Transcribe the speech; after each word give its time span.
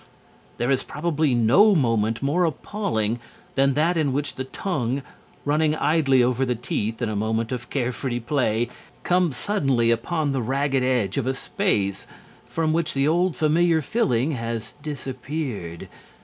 There 0.57 0.71
is 0.71 0.81
probably 0.81 1.35
no 1.35 1.75
moment 1.75 2.23
more 2.23 2.43
appalling 2.43 3.19
than 3.53 3.75
that 3.75 3.97
in 3.97 4.13
which 4.13 4.33
the 4.33 4.45
tongue, 4.45 5.03
running 5.45 5.75
idly 5.75 6.23
over 6.23 6.43
the 6.43 6.55
teeth 6.55 7.03
in 7.03 7.07
a 7.09 7.15
moment 7.15 7.51
of 7.51 7.69
care 7.69 7.91
free 7.91 8.19
play, 8.19 8.67
comes 9.03 9.37
suddenly 9.37 9.91
upon 9.91 10.31
the 10.31 10.41
ragged 10.41 10.81
edge 10.81 11.17
of 11.17 11.27
a 11.27 11.35
space 11.35 12.07
from 12.47 12.73
which 12.73 12.95
the 12.95 13.07
old 13.07 13.35
familiar 13.35 13.79
filling 13.79 14.31
has 14.31 14.73
disappeared. 14.81 15.87